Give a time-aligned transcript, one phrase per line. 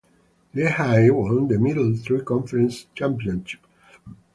[0.55, 3.59] Lehigh won the Middle Three Conference championship.